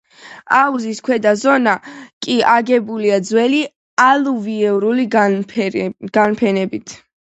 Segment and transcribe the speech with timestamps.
[0.59, 1.73] აუზის ქვედა ზონა
[2.27, 3.61] კი აგებულია ძველი
[4.07, 6.97] ალუვიური განფენებით.